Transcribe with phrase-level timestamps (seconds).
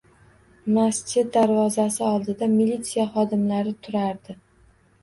[0.77, 4.43] Masjid darvozasi oldida militsiya hodimlari turardi